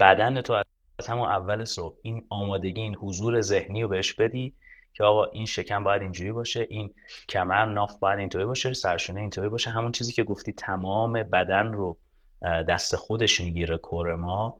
[0.00, 0.52] بدن تو
[0.98, 4.54] از همون اول صبح این آمادگی این حضور ذهنی رو بهش بدی
[4.94, 6.94] که آقا این شکم باید اینجوری باشه این
[7.28, 9.70] کمر ناف باید اینطوری باشه سرشونه اینطوری باشه.
[9.70, 11.96] همون چیزی که گفتی تمام بدن رو
[12.42, 14.58] دست خودش می‌گیره کور ما.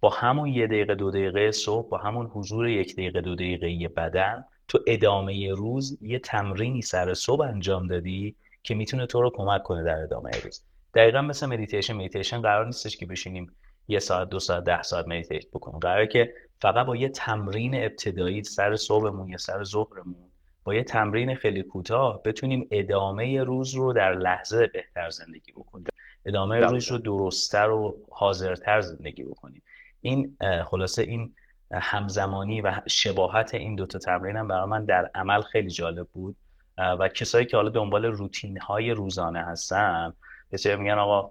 [0.00, 4.44] با همون یه دقیقه دو دقیقه صبح با همون حضور یک دقیقه دو دقیقه بدن
[4.68, 9.82] تو ادامه روز یه تمرینی سر صبح انجام دادی که می‌تونه تو رو کمک کنه
[9.82, 10.62] در ادامه روز.
[10.94, 13.52] دقیقا مثل مدیتیشن مدیتیشن قرار نیستش که بشینیم
[13.88, 15.78] یه ساعت دو ساعت ده ساعت meditate بکنیم.
[15.78, 20.30] قراره که فقط با یه تمرین ابتدایی سر صبحمون یا سر ظهرمون
[20.64, 25.86] با یه تمرین خیلی کوتاه بتونیم ادامه روز رو در لحظه بهتر زندگی بکنیم.
[26.26, 29.62] ادامه روز رو درستتر و حاضرتر زندگی بکنیم.
[30.00, 31.34] این خلاصه این
[31.72, 36.36] همزمانی و شباهت این دوتا تمرین هم برای من در عمل خیلی جالب بود.
[36.78, 40.12] و کسایی که حالا دنبال روتین های روزانه هستن
[40.52, 41.30] بسیار میگن آقا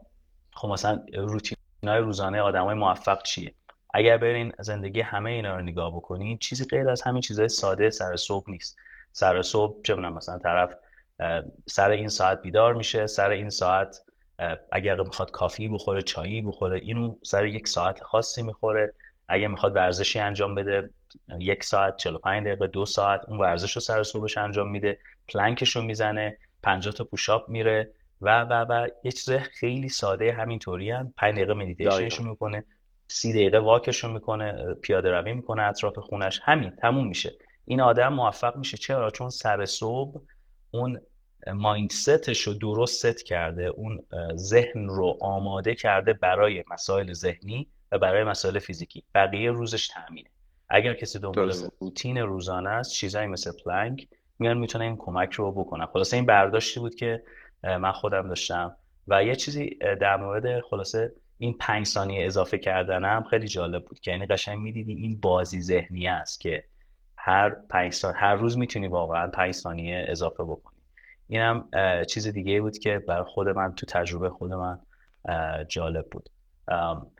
[0.54, 3.54] خب مثلا روتین های روزانه آدمای موفق چیه؟
[3.94, 8.16] اگر برین زندگی همه اینا رو نگاه بکنین چیزی غیر از همین چیزهای ساده سر
[8.16, 8.78] صبح نیست.
[9.12, 10.74] سر صبح چه مثلا طرف
[11.66, 14.02] سر این ساعت بیدار میشه سر این ساعت
[14.72, 18.94] اگر می‌خواد coffee بخوره چایی بخوره اینو سر یک ساعت خاصی می‌خوره.
[19.28, 20.90] اگر می‌خواد ورزشی انجام بده
[21.40, 25.00] یک ساعت 45 دقیقه دو ساعت اون ورزش رو سر صبحش انجام میده.
[25.28, 30.92] پلنکش رو می‌زنه 50 تا push-up میره و و و یه چیز خیلی ساده همینطوری
[30.92, 32.64] هم 5 دقیقه مدیتیشنش می‌کنه
[33.08, 36.42] سی دقیقه walk ش رو می‌کنه پیاده روی می‌کنه اطراف خونش.
[36.44, 37.34] همین تموم میشه.
[37.66, 38.78] این آدم موفق میشه.
[38.78, 40.22] چرا؟ چون سر صبح
[40.72, 41.02] اون
[41.54, 44.04] مایندستش رو درست ست کرده اون
[44.36, 49.04] ذهن رو آماده کرده برای مسائل ذهنی و برای مسائل فیزیکی.
[49.16, 50.30] بقیه روزش تامینه
[50.70, 54.08] اگر کسی دنبال روتین روزانه است چیزایی مثل پلنک
[54.40, 57.24] میان می‌تونه این کمک رو بکنن خلاصه این برداشتی بود که
[57.64, 58.76] من خودم داشتم.
[59.08, 64.12] و یه چیزی در مورد خلاصه این پنج ثانیه اضافه کردنم خیلی جالب بود که
[64.12, 66.64] یعنی قشنگ می‌دیدی این بازی ذهنی است که
[67.18, 70.78] هر پنج هر روز می‌تونی واقعا پنج ثانیه اضافه بکنی.
[71.28, 71.70] اینم
[72.10, 74.80] چیز دیگه بود که برای خود من تو تجربه خود من
[75.68, 76.30] جالب بود.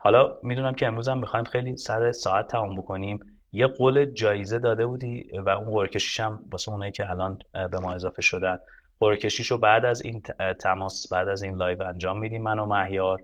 [0.00, 3.37] حالا می‌دونم که امروز هم می‌خوایم خیلی سر ساعت تمام بکنیم.
[3.58, 7.78] یه قول جایزه داده بودی و اون قرعه کشیش هم واسه اونایی که الان به
[7.78, 8.58] ما اضافه شدن.
[9.00, 10.22] قرعه کشیشو بعد از این
[10.60, 13.18] تماس بعد از این لایو انجام میدیم من و مهیار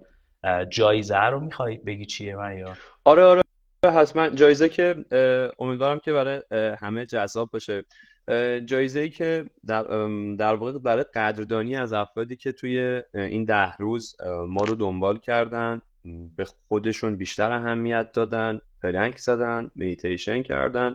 [0.69, 3.43] جایزه رو می‌خوای بگی چیه مهیار؟ آره آره
[3.85, 5.05] حتما جایزه که
[5.59, 6.43] امیدوارم که برای
[6.81, 7.85] همه جذاب باشه.
[8.65, 9.83] جایزه ای که در,
[10.39, 14.17] در واقع برای قدردانی از افرادی که توی این ده روز
[14.49, 15.81] ما رو دنبال کردن
[16.37, 18.61] به خودشون بیشتر اهمیت دادن.
[18.85, 20.95] پلنک زدن میتیشن کردن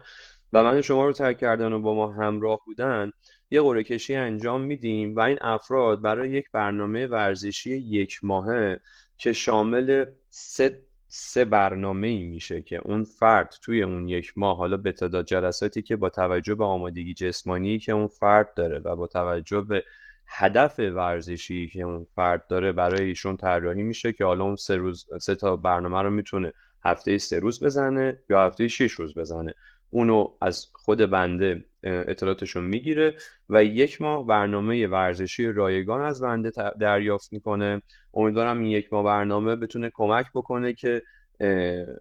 [0.54, 3.12] و من شما رو ترک کردن و با ما همراه بودن
[3.52, 8.80] یه قرعه کشی انجام میدیم و این افراد برای یک برنامه ورزشی یک ماهه
[9.18, 14.78] که شامل سه سه برنامه ای میشه که اون فرد توی اون یک ماه حالا
[14.78, 19.08] به تعداد جلساتی که با توجه به آمادگی جسمانی که اون فرد داره و با
[19.08, 19.84] توجه به
[20.28, 25.06] هدف ورزشی که اون فرد داره برای ایشون طراحی میشه که حالا اون سه روز
[25.22, 26.54] سه تا برنامه رو می‌تونه
[26.86, 29.54] هفته سه روز بزنه یا هفته شش روز بزنه.
[29.90, 33.16] اونو از خود بنده اطلاعاتشون می‌گیره
[33.50, 37.82] و یک ماه برنامه ورزشی رایگان از بنده دریافت می‌کنه.
[38.14, 41.02] امیدوارم این یک ماه برنامه بتونه کمک بکنه که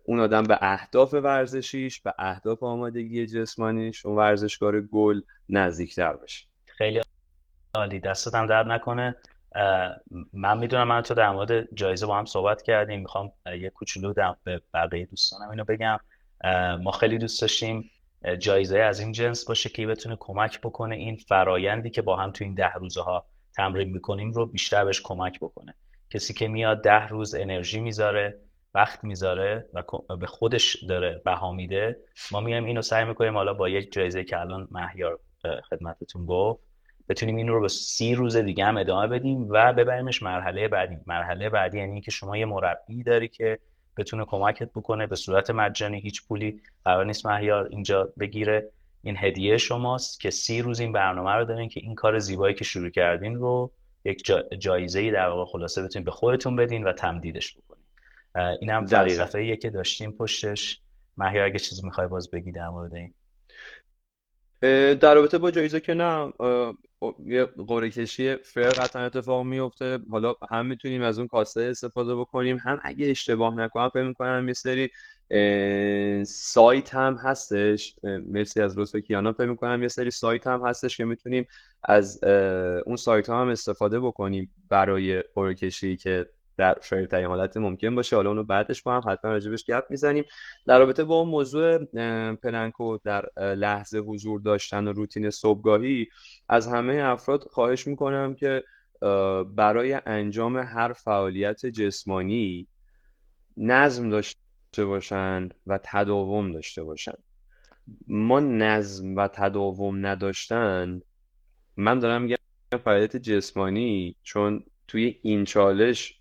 [0.05, 6.47] اون آدم به اهداف ورزشیش به اهداف آمادگی جسمانیش اون ورزشکار گل نزدیکتر بشه.
[6.67, 7.01] خیلی
[7.75, 8.01] عالی.
[8.01, 9.17] دستتم درد نکنه.
[10.33, 13.01] من می‌دونم من تو در مورد جایزه با هم صحبت کردیم.
[13.01, 15.99] می‌خوام یه کوچولو به بقیه دوستانم اینو بگم.
[16.83, 17.91] ما خیلی دوست داشتیم
[18.39, 22.45] جایزه از این جنس باشه که بتونه کمک بکنه این فرایندی که با هم تو
[22.45, 25.75] این ده روزه ها تمرین می‌کنیم رو بیشتر بهش کمک بکنه.
[26.11, 28.41] کسی که میاد ده روز انرژی می‌ذاره
[28.75, 29.83] وقت می‌ذاره و
[30.17, 31.97] به خودش داره بها میده
[32.33, 35.19] ما میایم اینو سعی می‌کنیم حالا با یک جایزه که الان مهیار
[35.71, 36.68] خدمتتون گفت
[37.09, 40.97] بتونیم این رو به سی روز دیگه هم ادامه بدیم و ببریمش مرحله بعدی.
[41.07, 43.59] مرحله بعدی یعنی که شما یه مربی داری که
[43.97, 47.27] بتونه کمکت بکنه به صورت مجانی هیچ پولی قرار نیست.
[47.27, 48.71] مهیار اینجا بگیره
[49.03, 52.65] این هدیه شماست که سی روز این برنامه رو دارین که این کار زیبایی که
[52.65, 53.73] شروع کردین رو
[54.05, 57.85] یک جا جایزه ای در واقع خلاصه بتونین به خودتون بدین و تمدیدش بکنین.
[58.61, 60.81] این هم فلسفه که داشتیم پشتش.
[61.17, 63.15] مهیار اگه چیزی می‌خوای باز بگی در مورد این.
[64.95, 66.33] در رابطه با جایزه که نه
[67.27, 72.57] یه قرعه کشی فر قطعا اتفاق میفته حالا هم می‌تونیم از اون کاسه استفاده بکنیم
[72.57, 74.91] هم اگه اشتباه نکنم فکر می‌کنم یه سری
[76.25, 77.97] سایت هم هستش.
[78.03, 79.33] مرسی از لطف کیانا.
[79.33, 81.47] فکر می‌کنم یه سری سایت هم هستش که می‌تونیم
[81.85, 82.25] از
[82.87, 86.27] اون سایت ها هم استفاده بکنیم برای قرعه کشی که
[86.59, 88.17] در ترین حالت ممکن باشه.
[88.17, 90.25] حالا اونو بعدش با هم حتما راجبش گپ می‌زنیم.
[90.67, 91.85] در رابطه با اون موضوع
[92.35, 96.09] پلنکو در لحظه حضور داشتن و روتین صبحگاهی
[96.49, 98.65] از همه افراد خواهش می‌کنم که
[99.55, 102.67] برای انجام هر فعالیت جسمانی
[103.57, 107.15] نظم داشته باشن و تداوم داشته باشن.
[108.09, 111.01] ما نظم و تداوم نداشتن
[111.77, 112.37] من دارم میگم
[112.85, 116.21] فعالیت جسمانی چون توی این چالش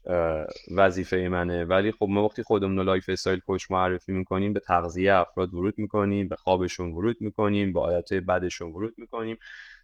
[0.72, 1.66] وظیفه منه.
[1.66, 6.28] ولی خب ما وقتی خودمون رو lifestyle coach معرفی می‌کنیم به تغذیه افراد ورود می‌کنیم
[6.28, 9.38] به خوابشون ورود می‌کنیم به عادتهای بدشون ورود می‌کنیم.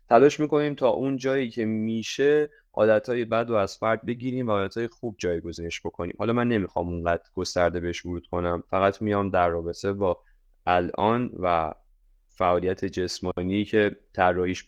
[0.10, 4.88] تلاش می‌کنیم تا اون جایی که میشه عادتهای بد رو از فرد بگیریم و عادتهای
[4.88, 6.16] خوب جایگزینش بکنیم.
[6.20, 8.64] حالا من نمی‌خوام اونقدر گسترده بهش ورود کنم.
[8.70, 10.20] فقط میام در رابطه با
[10.66, 11.74] الان و
[12.28, 13.96] فعالیت جسمانی که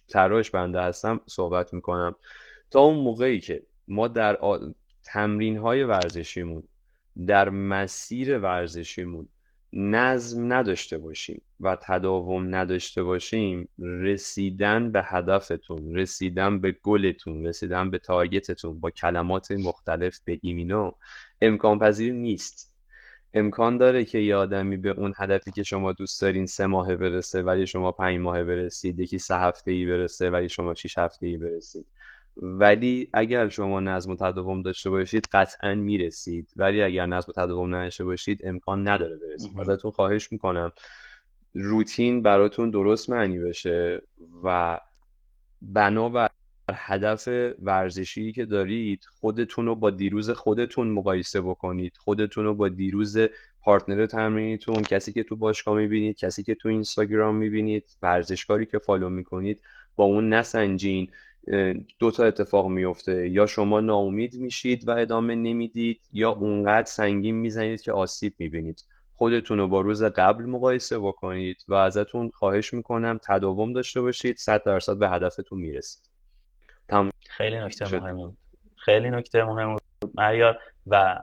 [0.07, 2.15] طراحش بنده هستم صحبت می‌کنم.
[2.71, 4.37] تا اون موقعی که ما در
[5.03, 6.63] تمرین های ورزشیمون
[7.27, 9.27] در مسیر ورزشیمون
[9.73, 17.97] نظم نداشته باشیم و تداوم نداشته باشیم رسیدن به هدفتون رسیدن به گلتون رسیدن به
[17.97, 20.91] تارگتتون با کلمات مختلف بگیم اینو
[21.41, 22.75] امکان پذیر نیست.
[23.33, 27.41] امکان داره که یه آدمی به اون هدفی که شما دوست دارین سه ماه برسه
[27.41, 31.37] ولی شما پنج ماه برسید یکی سه هفته ای برسه ولی شما شیش هفته ای
[31.37, 31.85] برسید.
[32.37, 36.53] ولی اگر شما نظم و تداوم داشته باشید قطعا می‌رسید.
[36.55, 39.59] ولی اگر نظم و تداوم نداشته باشید امکان نداره برسید.
[39.59, 40.71] ازتون خواهش می‌کنم
[41.53, 44.01] روتین براتون درست معنی بشه
[44.43, 44.79] و
[45.61, 46.29] بنابر
[46.71, 47.27] هدف
[47.61, 51.97] ورزشی که دارید خودتون رو با دیروز خودتون مقایسه بکنید.
[51.97, 53.17] خودتون رو با دیروز
[53.61, 59.09] پارتنر تمرینیتون کسی که تو باشگاه می‌بینید کسی که تو اینستاگرام می‌بینید ورزشکاری که فالو
[59.09, 59.61] می‌کنید
[59.95, 61.11] با اون نسنجین.
[61.99, 67.81] دو تا اتفاق میفته یا شما ناامید میشید و ادامه نمی‌دید یا اونقدر سنگین می‌زنید
[67.81, 68.85] که آسیب می‌بینید.
[69.13, 74.37] خودتون رو با روز قبل مقایسه بکنید و ازتون خواهش می‌کنم تداوم داشته باشید.
[74.37, 76.09] 100 درصد به هدفتون می‌رسید.
[76.87, 77.09] تم...
[77.29, 78.37] خیلی نکته مهم
[78.75, 79.77] خیلی نکته مهم
[80.15, 81.21] معیار و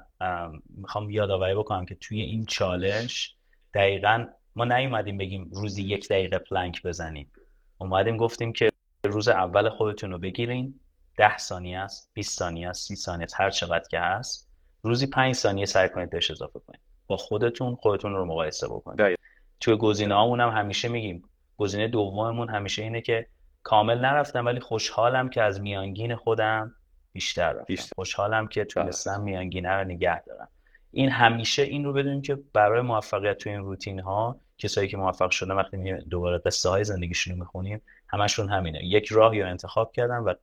[0.76, 3.35] می‌خوام یادآوری بکنم که توی این چالش
[3.74, 7.32] دقیقا ما نیومدیم بگیم روزی یک دقیقه پلنک بزنیم.
[7.78, 8.70] اومدیم گفتیم که
[9.04, 10.80] روز اول خودتون رو بگیرین.
[11.16, 14.48] ده ثانیه است 20 ثانیه است 30 ثانیه است هر چقدر که هست.
[14.82, 16.80] روزی 5 ثانیه سعی کنید بهش اضافه کنید.
[17.06, 19.18] با خودتون خودتون رو مقایسه بکنید.
[19.60, 21.22] توی گزینه هامون هم همیشه میگیم.
[21.56, 23.26] گزینه دوممون همیشه اینه که
[23.62, 26.74] کامل نرفتم ولی خوشحالم که از میانگین خودم
[27.12, 27.64] بیشتر رفتم.
[27.64, 27.92] بیشتر.
[27.96, 30.48] خوشحالم که تونستم میانگینه رو نگه دارم.
[30.90, 35.30] این همیشه این رو بدونیم که برای موفقیت تو این روتین ها کسایی که موفق
[35.30, 37.82] شدن وقتی دوباره قصه های زندگیشون رو می‌خونیم
[38.12, 38.85] همشون همینه.
[38.85, 40.35] یک راهی رو انتخاب کردن و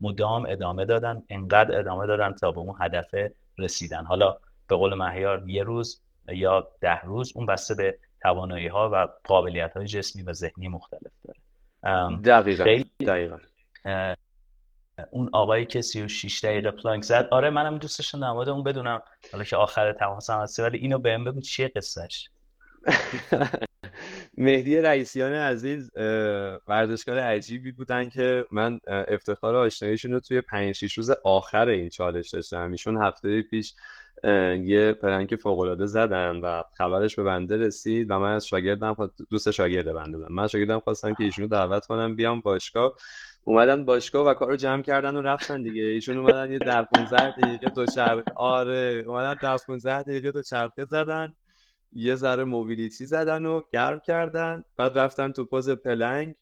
[0.00, 1.22] مدام ادامه دادن.
[1.28, 3.14] انقدر ادامه دادن تا به اون هدف
[3.58, 4.04] رسیدن.
[4.04, 4.36] حالا
[4.68, 9.76] به قول مهیار یه روز یا ده روز اون بسته به توانایی ها و قابلیت
[9.76, 11.40] های جسمی و ذهنی مختلف داره.
[12.16, 13.38] دقیقا خیلی دقیقا.
[15.10, 17.28] اون آقایی که 36 دقیقه پلانک زد.
[17.30, 19.02] آره منم دوستش دارم اون بدونم.
[19.32, 22.30] حالا که آخر تماس هم هستی ولی اینو بهم بگو چیه قصهش
[24.36, 25.90] مهدی رئیسیان عزیز
[26.68, 32.30] ورزشکار عجیبی بودن که من افتخار آشناییشون رو توی 5 6 روز آخر این چالش
[32.30, 32.70] داشتم.
[32.70, 33.74] ایشون هفته پیش
[34.64, 38.96] یه پلنک فوق العاده زدن و خبرش به بنده رسید و من از شاگردم
[39.30, 40.34] دوست شاگرد بنده بودم.
[40.34, 42.94] من شاگردم خواستم که ایشونو دعوت کنم بیام باشگاه.
[43.44, 45.82] اومدن باشگاه و کارو جمع کردن و رفتن دیگه.
[45.82, 50.84] ایشون اومدن یه 10 15 دقیقه دو چرخ آره اومدن 10 15 دقیقه دو چرخه
[50.84, 51.32] زدن.
[51.94, 54.64] یه ذره موبیلیتی زدن و گرم کردن.
[54.76, 56.34] بعد رفتن تو پوز پلنگ.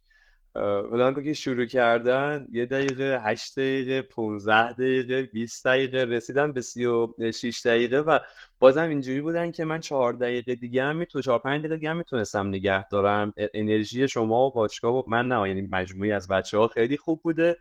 [0.54, 2.46] بلان که شروع کردن.
[2.52, 6.04] یه دقیقه هشت دقیقه 15 دقیقه 20 دقیقه.
[6.04, 8.18] رسیدن به 36 دقیقه و
[8.58, 11.96] بازم اینجوری بودن که من چهار دقیقه دیگه هم تو چهار پنج دقیقه دیگه هم
[11.96, 13.34] می‌تونستم نگه دارم.
[13.54, 17.56] انرژی شما و باشگاه و من نه یعنی مجموعی از بچه ها خیلی خوب بوده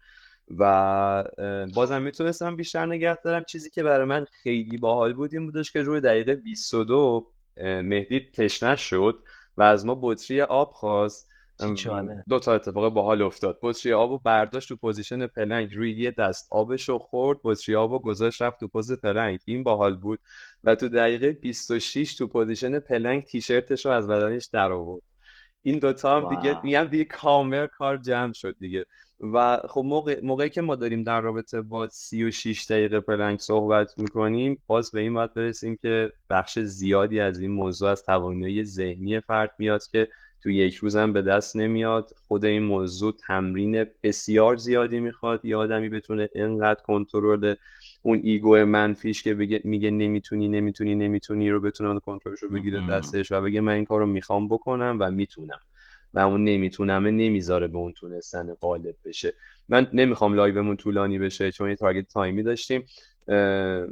[0.58, 1.24] و
[1.76, 3.44] بازم می‌تونستم بیشتر نگه دارم.
[3.44, 8.76] چیزی که برای من خیلی باحال بود این بودش که روی دقیقه 22 مهدی تشنه
[8.76, 9.24] شد
[9.58, 11.28] و از ما بطری آب خواست.
[12.30, 13.60] دو تا اتفاق باحال افتاد.
[13.62, 18.60] بطری آبو برداشت تو position plank روی یه دست آبشو خورد بطری آبو گذاشت رفت
[18.60, 19.40] تو pose plank.
[19.46, 20.20] این باحال بود.
[20.64, 25.04] و تو دقیقه 26 تو position plank تیشرتش رو از بدنش در آورد
[25.64, 28.86] این دوتا هم دیگه میگم دیگه کامل کار جمع شد دیگه.
[29.34, 34.62] و خب موقع، موقعی که ما داریم در رابطه با 36 دقیقه پلنگ صحبت می‌کنیم
[34.68, 39.52] باز به این باید برسیم که بخش زیادی از این موضوع از توانایی ذهنی فرد
[39.58, 40.08] میاد که
[40.44, 42.12] تو یک روزم به دست نمیاد.
[42.28, 45.46] خود این موضوع تمرین بسیار زیادی می‌خواد.
[45.46, 47.56] یه آدمی بتونه اینقدر کنترل
[48.02, 53.32] اون ego منفیش که بگه میگه نمی‌تونی نمی‌تونی نمی‌تونی رو بتونه کنترلش رو بگیره دستش
[53.32, 55.60] و بگه من این کار رو می‌خوام بکنم و می‌تونم.
[56.14, 59.34] و اون نمیتونمه نمی‌ذاره به اون تونستن غالب بشه.
[59.70, 62.86] من نمی‌خوام لایومون طولانی بشه چون یه target timeی داشتیم.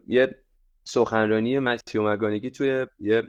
[0.08, 0.36] یه
[0.84, 3.24] سخنرانی متیو مک‌کانهی توی یه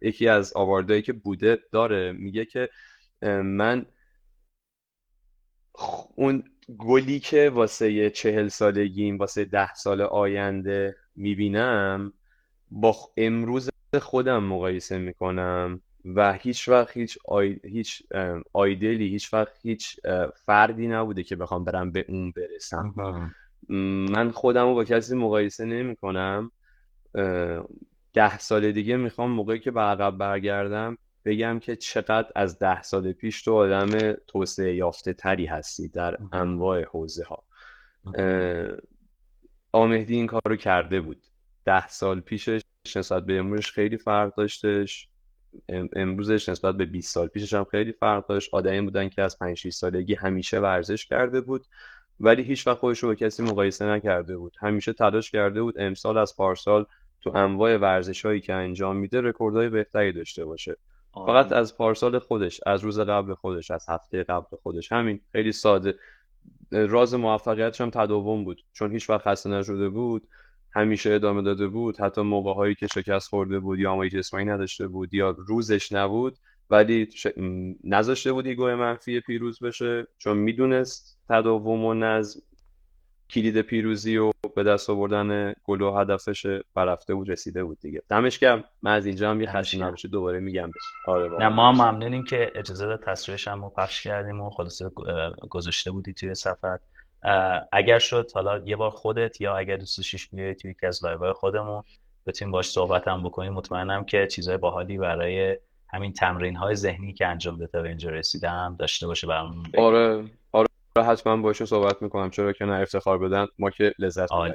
[0.00, 2.12] یکی از award هایی که بوده داره.
[2.12, 2.68] میگه که
[3.42, 3.86] من
[6.14, 6.44] اون
[6.78, 12.12] گلی که واسه چهل سالگیم واسه ده سال آینده می‌بینم
[12.70, 17.60] با امروز خودم مقایسه می‌کنم و هیچ وقت هیچ, آی...
[17.64, 18.02] هیچ
[18.52, 20.00] آیدلی هیچ وقت هیچ
[20.46, 22.94] فردی نبوده که بخوام برم به اون برسم.
[24.08, 26.50] من خودم رو با کسی مقایسه نمی کنم
[28.12, 33.12] ده سال دیگه می‌خوام موقعی که به عقب برگردم بگم که چقدر از ده سال
[33.12, 37.44] پیش تو آدم توسعه یافته تری هستی در انواع حوزه ها
[39.72, 41.26] آمهدی این کار رو کرده بود.
[41.64, 42.62] ده سال پیشش
[42.96, 45.08] نسبت به امروزش خیلی فرق داشتش.
[45.96, 48.54] امروزش نسبت به 20 سال پیشش هم خیلی فرق داشت.
[48.54, 51.66] آدمی بودن که از 5 6 سالگی همیشه ورزش کرده بود
[52.20, 54.56] ولی هیچ وقت خودش رو با کسی مقایسه نکرده بود.
[54.60, 56.86] همیشه تلاش کرده بود امسال از پارسال
[57.20, 60.76] تو انواع ورزش هایی که انجام میده رکوردهای بهتری داشته باشه.
[61.14, 64.92] فقط از پارسال خودش از روز قبل خودش از هفته قبل خودش.
[64.92, 65.94] همین خیلی ساده.
[66.70, 68.64] راز موفقیتش هم تداوم بود.
[68.72, 70.28] چون هیچ وقت خسته نشده بود
[70.72, 72.00] همیشه ادامه داده بود.
[72.00, 76.38] حتی موقع هایی که شکست خورده بود یا آمادگی جسمانی نداشته بود یا روزش نبود
[76.70, 77.26] ولی ش...
[77.84, 80.06] نذاشته بود ego منفی پیروز بشه.
[80.18, 82.40] چون می‌دونست تداوم و نظم
[83.30, 88.02] کلید پیروزی و به دست آوردن گل و هدفش برفته بود رسیده بود دیگه.
[88.08, 88.64] دمش گرم.
[88.82, 90.70] من از اینجا هم یه خشم نباشه دوباره میگم.
[91.06, 94.90] آره نه ما هم ممنونیم که اجازه داد تصویرش هم پخش کردیم و خلاصه
[95.50, 96.78] گذاشته بودی توی سفر
[97.72, 101.32] اگر شد حالا یه بار خودت یا اگر دوست داشتیش بیای توی یکی از لایوهای
[101.32, 101.82] خودمون
[102.26, 105.56] بتونیم باش صحبت هم بکنیم مطمئنم که چیزهای باحالی برای
[105.88, 110.24] همین تمرین های ذهنی که انجام داده به اینجا رسیدم داشته باشه برامون آره.
[110.96, 114.54] حتما باشون صحبت می‌کنم؟ چرا که نه افتخار بدن؟ ما که لذت عالی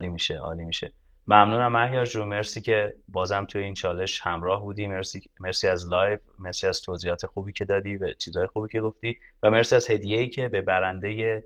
[0.00, 0.92] میشه عالی میشه
[1.26, 4.86] ممنونم مهیار جون مرسی که بازم توی این چالش همراه بودی.
[4.86, 9.18] مرسی مرسی از لایو مرسی از توضیحات خوبی که دادی و چیزهای خوبی که گفتی
[9.42, 11.44] و مرسی از هدیه ای که به برنده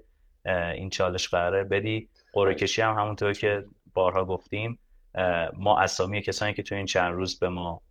[0.74, 2.08] این چالش قراره بدی.
[2.32, 4.78] قرعه کشی هم همونطور که بارها گفتیم
[5.54, 7.82] ما اسامی کسانی که تو این چند روز به ما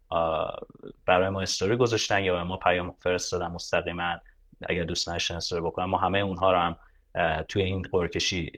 [1.05, 4.15] برای ما استوری گذاشتن یا به ما پیام فرستادن مستقیما
[4.62, 6.76] اگر دوست داشتن استوری بکنن ما همه اونها رو هم
[7.47, 8.51] توی این قرعه کشی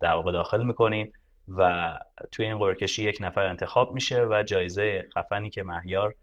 [0.00, 1.12] در واقع داخل می‌کنیم
[1.48, 1.92] و
[2.32, 6.14] توی این قرعه کشی یک نفر انتخاب میشه و جایزه خفنی که مهیار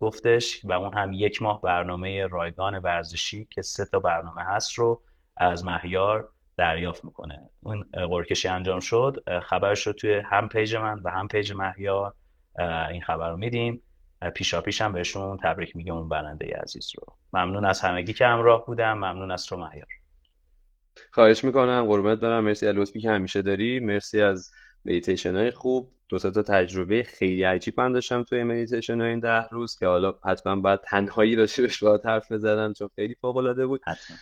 [0.00, 5.00] گفتش و اون هم یک ماه برنامه رایگان ورزشی که سه تا برنامه هست رو
[5.36, 7.40] از مهیار دریافت می‌کنه.
[7.62, 12.14] اون قرعه کشی انجام شد خبرش رو توی هم پیج من و هم پیج مهیار
[12.90, 13.82] این خبر رو میدیم.
[14.34, 17.16] پیشا پیش هم بهشون تبریک میگم اون برنده عزیز رو.
[17.32, 18.92] ممنون از همگی که همراه بودم.
[18.92, 19.88] ممنون از تو مهیار.
[21.10, 21.86] خواهش می‌کنم.
[21.86, 23.80] قربانت دارم مرسی از لطفی که همیشه داری.
[23.80, 24.50] مرسی از
[24.84, 25.90] مدیتیشن های خوب.
[26.08, 30.14] دو تا تجربه خیلی عجیب من داشتم توی مدیتیشن های این ده روز که حالا
[30.24, 33.80] حتما باید تنهایی راجبش باید حرف بزنم چون خیلی فوق العاده بود.
[33.86, 34.16] حتما.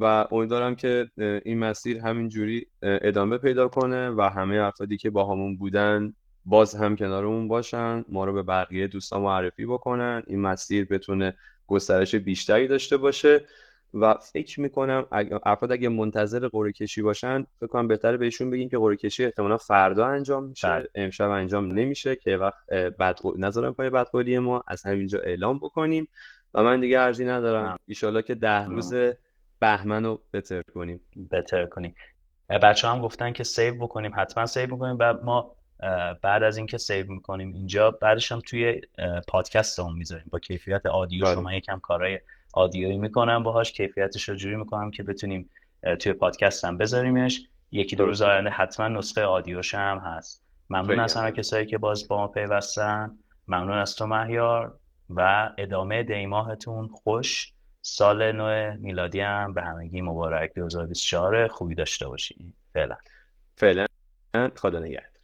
[0.00, 1.10] و امیدوارم که
[1.44, 6.14] این مسیر همینجوری ادامه پیدا کنه و همه افرادی که باهامون بودن
[6.48, 10.22] باز هم کنارمون باشن ما رو به بقیه دوستان معرفی بکنن.
[10.26, 11.34] این مسیر بتونه
[11.66, 13.44] گسترش بیشتری داشته باشه
[13.94, 15.06] و فکر می‌کنم
[15.42, 19.56] افراد اگه منتظر قرعه کشی باشن فکر کنم بهتره بهشون بگیم که قرعه کشی احتمالا
[19.56, 20.68] فردا انجام میشه.
[20.68, 20.88] بله.
[20.94, 26.08] امشب انجام نمیشه که وقت بد نظرم پای بدقولی ما از همینجا اعلام بکنیم.
[26.54, 27.78] و من دیگه ارزی ندارم.
[27.86, 28.94] ایشالله که ده روز
[29.60, 31.00] بهمن رو بتر کنیم.
[31.30, 31.94] بتر کنیم.
[32.62, 34.12] بچه هم گفتن که save بکنیم.
[34.16, 34.96] حتما save بکنیم.
[35.00, 35.54] و ما
[36.22, 38.80] بعد از اینکه save می‌کنیم اینجا بعدش هم توی
[39.28, 40.26] پادکست هم می‌ذاریم.
[40.30, 41.34] با کیفیت audio بله.
[41.34, 42.20] شما یکم کارهای
[42.52, 45.50] audio یی می‌کنم باهاش کیفیتش رو جوری می‌کنم که بتونیم
[46.00, 47.40] توی پادکست هم بذاریمش.
[47.72, 50.42] یکی دو روز آینده حتما نسخه audio ش هم هست.
[50.70, 53.18] ممنون از همه کسایی که باز با ما پیوستن.
[53.48, 54.78] ممنون از تو مهیار.
[55.10, 57.52] و ادامه دیماهتون خوش.
[57.82, 60.54] سال نو میلادی هم به همگی مبارک.
[60.54, 62.96] 2024 خوبی داشته باشید فعلا.
[63.56, 63.86] فعلا
[64.56, 65.17] خدا نگهدار.